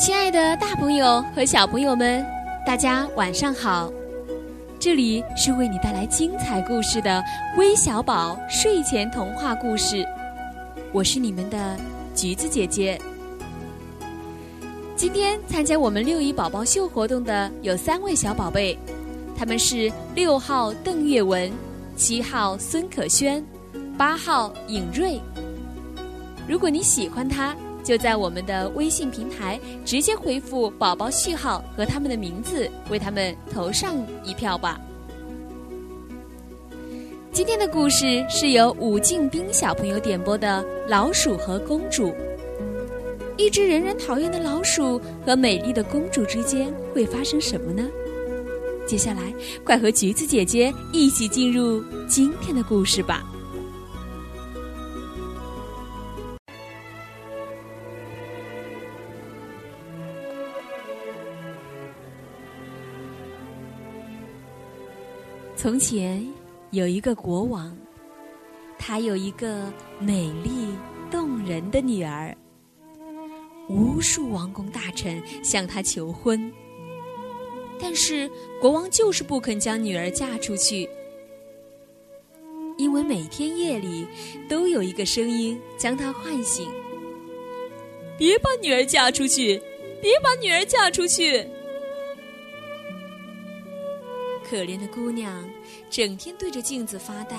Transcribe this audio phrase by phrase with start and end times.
[0.00, 2.24] 亲爱的，大朋友和小朋友们，
[2.64, 3.92] 大家晚上好！
[4.78, 7.22] 这里是为你带来精彩故事的
[7.58, 10.02] 微小宝睡前童话故事，
[10.90, 11.76] 我是你们的
[12.14, 12.98] 橘子姐姐。
[14.96, 18.78] 今天参加我们六一宝宝秀活动的有三位小宝贝，
[19.36, 21.52] 他们是六号邓月文、
[21.94, 23.44] 七号孙可轩、
[23.98, 25.20] 八号尹瑞。
[26.48, 34.80] 如果你喜欢他，就在我们的微信平台直接回复宝宝序号和他们的名字，为他们投上一票吧。
[37.32, 42.08] 今天的故事是由武敬斌小朋友点播的《老鼠和公主》。
[43.36, 47.88] 一只人人讨厌的老鼠和美丽的公主之间会发生什么呢？
[48.86, 49.32] 接下来，
[49.64, 53.24] 快和橘子姐姐一起进入今天的故事吧。
[65.62, 66.26] 从前
[66.70, 67.76] 有一个国王，
[68.78, 70.74] 他有一个美丽
[71.10, 72.34] 动人的女儿。
[73.68, 76.50] 无数王公大臣向他求婚，
[77.78, 78.26] 但是
[78.58, 80.88] 国王就是不肯将女儿嫁出去，
[82.78, 84.06] 因为每天夜里
[84.48, 86.70] 都有一个声音将他唤醒
[88.16, 89.60] ：“别把女儿嫁出去，
[90.00, 91.46] 别把女儿嫁出去。”
[94.50, 95.48] 可怜的姑娘
[95.88, 97.36] 整天对着镜子发呆。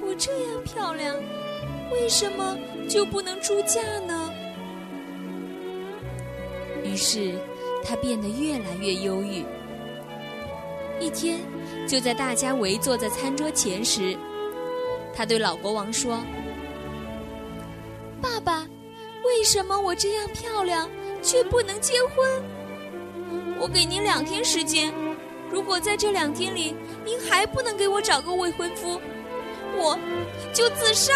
[0.00, 1.14] 我这样漂亮，
[1.92, 4.32] 为什么就不能出嫁呢？
[6.82, 7.38] 于是，
[7.84, 9.44] 她变得越来越忧郁。
[10.98, 11.38] 一天，
[11.86, 14.18] 就在大家围坐在餐桌前时，
[15.14, 16.18] 她对老国王说
[18.20, 18.66] ：“爸爸，
[19.24, 20.90] 为什么我这样漂亮
[21.22, 22.42] 却不能结婚？”
[23.60, 24.92] 我给您两天时间，
[25.50, 29.00] 如果在这两天里您还不能给我找个未婚夫，
[29.76, 29.98] 我
[30.52, 31.12] 就自杀。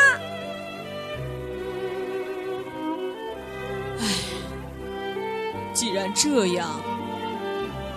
[4.00, 4.06] 唉，
[5.72, 6.68] 既然这样，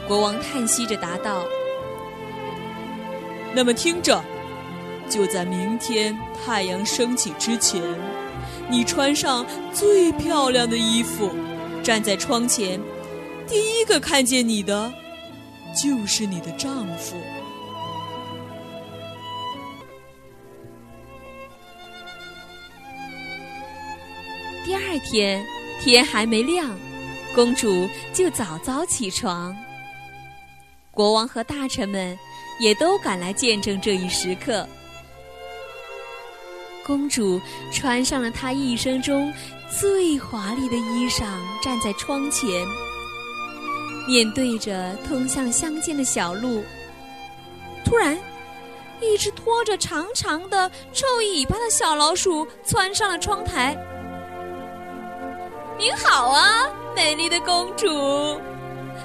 [0.07, 1.43] 国王叹息着答道
[3.51, 4.23] ：“那么听着，
[5.09, 7.81] 就在明天太阳升起之前，
[8.69, 11.31] 你穿上最漂亮的衣服，
[11.81, 12.79] 站在窗前。”
[13.47, 14.91] 第一个看见你的，
[15.73, 17.15] 就是你的丈夫。
[24.65, 25.45] 第二天
[25.79, 26.75] 天还没亮，
[27.35, 29.55] 公主就早早起床。
[30.91, 32.17] 国王和大臣们
[32.59, 34.67] 也都赶来见证这一时刻。
[36.83, 37.39] 公主
[37.71, 39.31] 穿上了她一生中
[39.79, 41.25] 最华丽的衣裳，
[41.63, 42.49] 站在窗前。
[44.07, 46.63] 面对着通向乡间的小路，
[47.83, 48.15] 突然，
[49.01, 53.75] 一只拖着长长的臭尾巴的小老鼠窜上了窗台。
[55.77, 58.39] “您好啊，美丽的公主！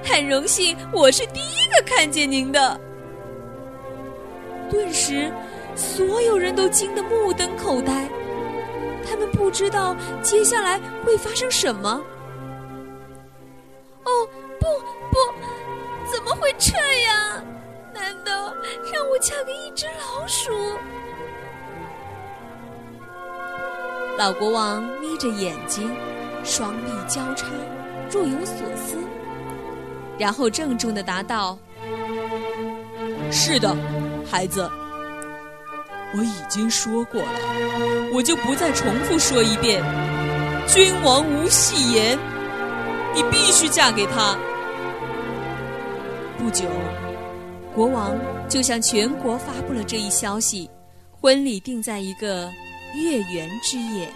[0.04, 2.78] 很荣幸我是第一个看见您的。”
[4.70, 5.32] 顿时，
[5.74, 8.06] 所有人都惊得目瞪口呆，
[9.08, 12.00] 他们不知道接下来会发生什么。
[19.20, 20.50] 嫁给一只老鼠？
[24.16, 25.94] 老国王眯着眼睛，
[26.42, 27.46] 双臂交叉，
[28.10, 28.96] 若有所思，
[30.18, 31.58] 然后郑重的答道
[33.30, 33.76] ：“是的，
[34.30, 34.70] 孩子，
[36.16, 37.28] 我已经说过了，
[38.14, 39.82] 我就不再重复说一遍。
[40.66, 42.18] 君王无戏言，
[43.14, 44.34] 你必须嫁给他。”
[46.38, 46.64] 不久，
[47.72, 50.68] 国王就向全国发布了这一消息，
[51.12, 52.50] 婚礼定在一个
[52.94, 54.12] 月圆之夜。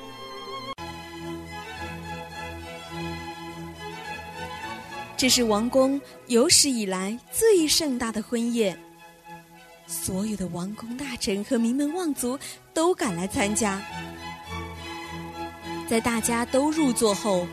[5.17, 8.77] 这是王宫有史以来最盛大的婚宴，
[9.87, 12.37] 所有的王公大臣和名门望族
[12.75, 13.81] 都赶来参加。
[15.89, 17.47] 在大家都入座后，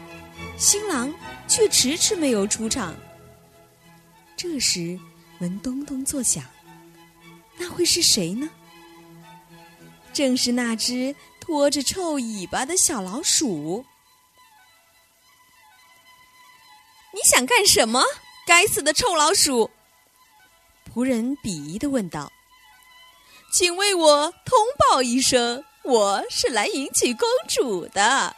[0.57, 1.13] 新郎
[1.47, 2.95] 却迟迟没有出场。
[4.35, 4.97] 这时，
[5.41, 6.45] 门咚咚作响，
[7.57, 8.47] 那会是谁呢？
[10.13, 13.83] 正是那只拖着臭尾巴的小老鼠。
[17.11, 18.03] 你想干什么？
[18.45, 19.71] 该死的臭老鼠！
[20.93, 22.31] 仆人鄙夷的问道
[23.51, 28.35] ：“请为我通报一声，我是来迎娶公主的。”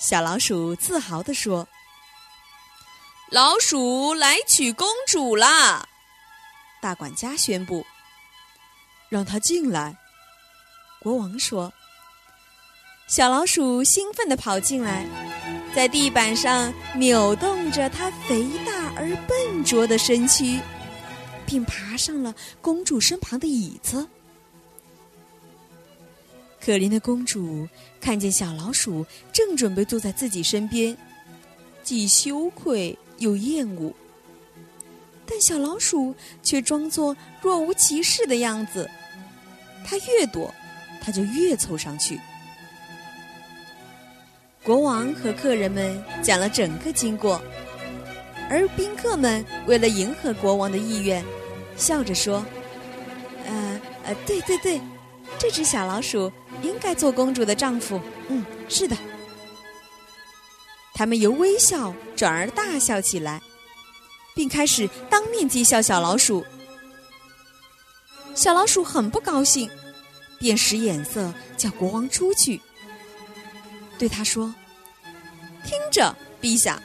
[0.00, 1.68] 小老鼠自豪地说
[3.30, 5.88] ：“老鼠来娶公主啦！”
[6.82, 7.86] 大管家宣布
[9.08, 9.96] ：“让他进来。”
[11.00, 11.72] 国王说
[13.06, 15.06] ：“小老鼠兴奋地跑进来，
[15.74, 20.60] 在地板上扭动着它肥大而笨拙的身躯，
[21.46, 24.08] 并爬上了公主身旁的椅子。
[26.60, 27.66] 可怜的公主
[28.00, 30.96] 看见小老鼠正准备坐在自己身边，
[31.82, 33.94] 既羞愧又厌恶。
[35.24, 36.12] 但小老鼠
[36.42, 38.90] 却装作若无其事的样子，
[39.86, 40.52] 它越躲，
[41.00, 42.20] 它就越凑上去。
[44.64, 47.40] 国王和客人们讲了整个经过，
[48.50, 51.24] 而宾客们为了迎合国王的意愿，
[51.76, 52.44] 笑着说
[53.46, 54.80] ：“呃呃，对对对，
[55.38, 56.30] 这只小老鼠
[56.62, 58.00] 应该做公主的丈夫。
[58.28, 58.96] 嗯，是的。”
[61.00, 63.40] 他们由微笑转而大笑起来。
[64.34, 66.44] 并开始当面讥笑小老鼠。
[68.34, 69.68] 小老鼠很不高兴，
[70.38, 72.60] 便使眼色叫国王出去，
[73.98, 74.54] 对他说
[75.64, 76.80] ：“听着，陛下，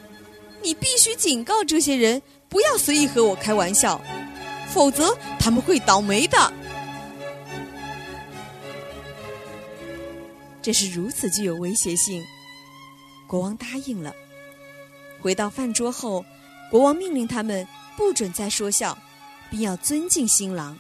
[0.62, 4.02] 你必须警告这些人，不要随意和我开玩笑，
[4.74, 6.54] 否则他们会倒霉的。”
[10.64, 12.24] 这是如此具有威胁性，
[13.28, 14.14] 国王答应了。
[15.22, 16.24] 回到饭桌后。
[16.72, 18.98] 国王命令他们不准再说笑，
[19.52, 20.76] 并要尊敬新郎。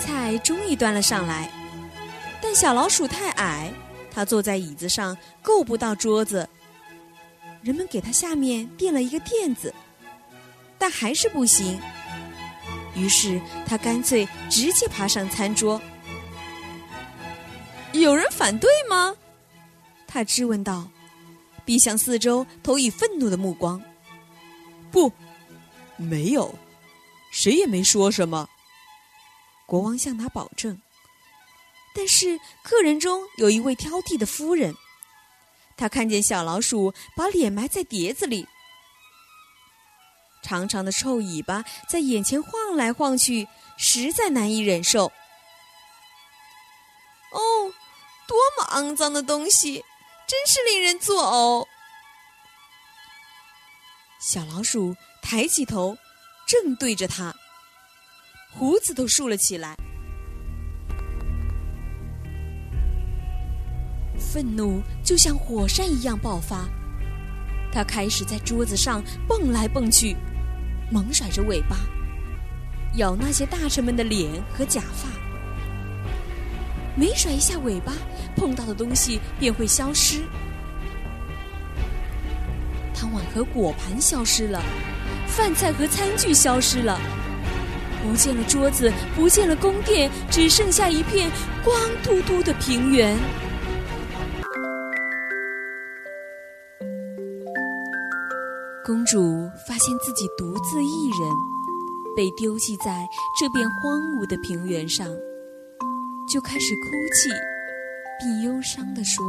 [0.00, 1.52] 菜终于端了上来，
[2.40, 3.70] 但小老鼠太矮，
[4.10, 6.48] 它坐在椅子上够不到桌子。
[7.62, 9.72] 人们给它下面垫了一个垫子，
[10.78, 11.78] 但还是不行。
[12.96, 15.80] 于是他干脆直接爬上餐桌。
[17.92, 19.16] 有人反对吗？
[20.06, 20.88] 他质问道。
[21.66, 23.82] 并向四周投以愤怒的目光。
[24.92, 25.12] 不，
[25.96, 26.56] 没有，
[27.32, 28.48] 谁也没说什么。
[29.66, 30.80] 国王向他保证。
[31.92, 34.76] 但是客人中有一位挑剔的夫人，
[35.76, 38.46] 她看见小老鼠把脸埋在碟子里，
[40.42, 45.10] 长长的臭尾巴在眼前晃来晃去，实在难以忍受。
[48.76, 49.82] 肮脏的东西！
[50.28, 51.66] 真是令人作呕！
[54.20, 55.96] 小老鼠抬起头，
[56.46, 57.34] 正对着他，
[58.52, 59.74] 胡子都竖了起来，
[64.18, 66.68] 愤怒就像火山一样爆发。
[67.72, 70.14] 它开始在桌子上蹦来蹦去，
[70.92, 71.78] 猛甩着尾巴，
[72.96, 75.25] 咬那些大臣们的脸和假发。
[76.98, 77.92] 每甩一下尾巴，
[78.36, 80.22] 碰到的东西便会消失。
[82.94, 84.62] 汤碗和果盘消失了，
[85.26, 86.98] 饭菜和餐具消失了，
[88.02, 91.30] 不见了桌子，不见了宫殿，只剩下一片
[91.62, 93.14] 光秃秃的平原。
[98.86, 101.30] 公主发现自己独自一人，
[102.16, 103.06] 被丢弃在
[103.38, 105.06] 这片荒芜的平原上。
[106.32, 107.28] 就开始哭泣，
[108.18, 109.24] 并忧伤地说：“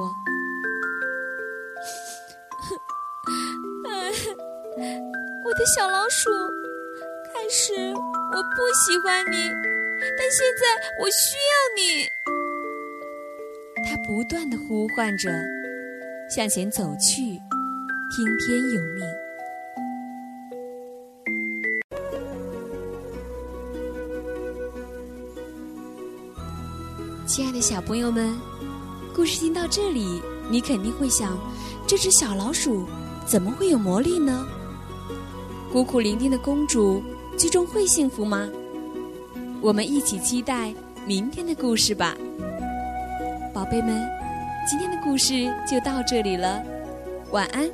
[5.45, 6.29] 我的小老鼠，
[7.33, 9.51] 开始我不喜欢你，
[10.17, 10.65] 但现在
[10.99, 12.09] 我需要你。”
[13.87, 15.29] 他不断的呼唤着，
[16.35, 17.39] 向前走去，
[18.15, 19.05] 听天由命。
[27.37, 28.35] 亲爱的小朋友们，
[29.15, 31.37] 故事听到这里，你肯定会想：
[31.85, 32.83] 这只小老鼠
[33.27, 34.43] 怎么会有魔力呢？
[35.71, 36.99] 孤苦伶仃的公主
[37.37, 38.49] 最终会幸福吗？
[39.61, 40.73] 我们一起期待
[41.05, 42.17] 明天的故事吧，
[43.53, 44.03] 宝贝们，
[44.67, 46.59] 今天的故事就到这里了，
[47.29, 47.69] 晚安。